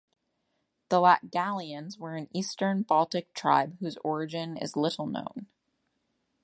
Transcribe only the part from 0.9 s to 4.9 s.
Latgalians were an Eastern Baltic tribe whose origin is